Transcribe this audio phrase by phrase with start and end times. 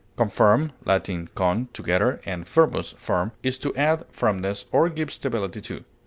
[0.17, 0.99] Confirm (L.
[1.35, 5.83] con, together, and firmus, firm) is to add firmness or give stability to.